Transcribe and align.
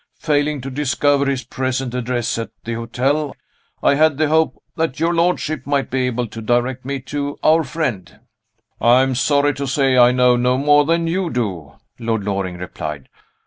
Failing 0.17 0.61
to 0.61 0.71
discover 0.71 1.27
his 1.27 1.43
present 1.43 1.93
address 1.93 2.39
at 2.39 2.49
the 2.63 2.73
hotel, 2.73 3.35
I 3.83 3.93
had 3.93 4.17
the 4.17 4.29
hope 4.29 4.59
that 4.75 4.99
your 4.99 5.13
lordship 5.13 5.67
might 5.67 5.91
be 5.91 6.07
able 6.07 6.25
to 6.29 6.41
direct 6.41 6.83
me 6.83 6.99
to 7.01 7.37
our 7.43 7.63
friend." 7.63 8.19
"I 8.81 9.03
am 9.03 9.13
sorry 9.13 9.53
to 9.53 9.67
say 9.67 9.99
I 9.99 10.09
know 10.11 10.35
no 10.35 10.57
more 10.57 10.85
than 10.85 11.05
you 11.05 11.29
do," 11.29 11.73
Lord 11.99 12.23
Loring 12.23 12.57
replied. 12.57 13.09